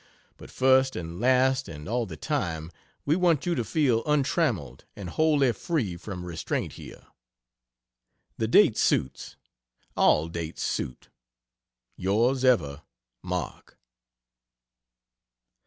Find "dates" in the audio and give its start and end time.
10.27-10.63